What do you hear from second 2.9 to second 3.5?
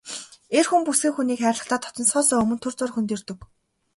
хөндийрдөг.